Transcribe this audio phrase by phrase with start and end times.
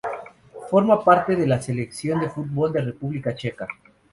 [0.71, 3.67] Forma parte de la selección de fútbol de República Checa.